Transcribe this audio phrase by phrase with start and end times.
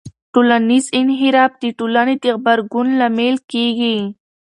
[0.33, 3.97] ټولنیز انحراف د ټولنې د غبرګون لامل کېږي.